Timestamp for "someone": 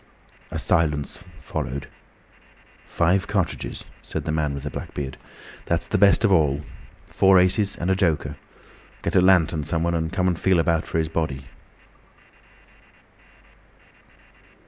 9.63-9.93